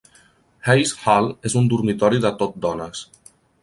Hayes 0.67 0.93
Hall 1.03 1.29
és 1.51 1.59
un 1.63 1.71
dormitori 1.77 2.25
de 2.27 2.35
tot 2.43 2.61
dones. 2.69 3.09